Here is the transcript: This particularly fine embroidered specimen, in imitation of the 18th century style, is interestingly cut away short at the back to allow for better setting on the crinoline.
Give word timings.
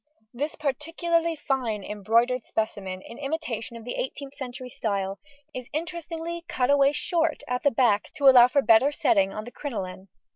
This 0.33 0.55
particularly 0.55 1.35
fine 1.35 1.83
embroidered 1.83 2.43
specimen, 2.43 3.03
in 3.03 3.19
imitation 3.19 3.77
of 3.77 3.85
the 3.85 3.93
18th 3.99 4.33
century 4.33 4.67
style, 4.67 5.19
is 5.53 5.69
interestingly 5.73 6.43
cut 6.47 6.71
away 6.71 6.91
short 6.91 7.43
at 7.47 7.61
the 7.61 7.69
back 7.69 8.05
to 8.15 8.27
allow 8.27 8.47
for 8.47 8.63
better 8.63 8.91
setting 8.91 9.31
on 9.31 9.43
the 9.43 9.51
crinoline. 9.51 10.07